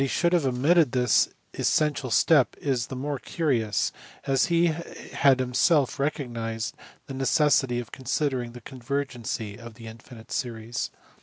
should 0.07 0.33
have 0.33 0.47
omitted 0.47 0.93
this 0.93 1.29
essential 1.53 2.09
step 2.09 2.57
is 2.57 2.87
the 2.87 2.95
more 2.95 3.19
curious 3.19 3.91
as 4.25 4.47
he 4.47 4.65
had 4.65 5.39
himself 5.39 5.99
recognized 5.99 6.75
the 7.05 7.13
necessity 7.13 7.79
of 7.79 7.91
considering 7.91 8.53
the 8.53 8.61
coiivergency 8.61 9.59
of 9.59 9.79
infinite 9.79 10.31
series. 10.31 10.89